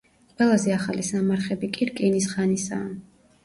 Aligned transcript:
ყველაზე 0.37 0.73
ახალი 0.77 1.05
სამარხები 1.11 1.71
კი 1.77 1.91
რკინის 1.93 2.33
ხანისაა. 2.35 2.93